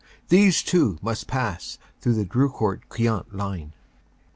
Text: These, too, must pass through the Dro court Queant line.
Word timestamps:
These, 0.29 0.63
too, 0.63 0.97
must 1.03 1.27
pass 1.27 1.77
through 1.99 2.15
the 2.15 2.25
Dro 2.25 2.49
court 2.49 2.89
Queant 2.89 3.31
line. 3.35 3.73